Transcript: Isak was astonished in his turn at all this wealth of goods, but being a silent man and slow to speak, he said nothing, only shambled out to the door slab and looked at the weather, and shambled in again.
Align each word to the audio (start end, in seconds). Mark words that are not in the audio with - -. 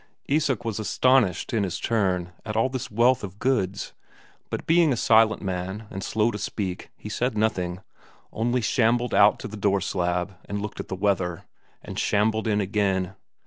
Isak 0.27 0.65
was 0.65 0.79
astonished 0.79 1.53
in 1.53 1.61
his 1.61 1.79
turn 1.79 2.33
at 2.43 2.55
all 2.57 2.69
this 2.69 2.89
wealth 2.89 3.23
of 3.23 3.37
goods, 3.37 3.93
but 4.49 4.65
being 4.65 4.91
a 4.91 4.97
silent 4.97 5.43
man 5.43 5.85
and 5.91 6.03
slow 6.03 6.31
to 6.31 6.39
speak, 6.39 6.89
he 6.97 7.07
said 7.07 7.37
nothing, 7.37 7.81
only 8.33 8.61
shambled 8.61 9.13
out 9.13 9.37
to 9.41 9.47
the 9.47 9.55
door 9.57 9.79
slab 9.79 10.33
and 10.45 10.59
looked 10.59 10.79
at 10.79 10.87
the 10.87 10.95
weather, 10.95 11.43
and 11.83 11.99
shambled 11.99 12.47
in 12.47 12.59
again. 12.61 13.13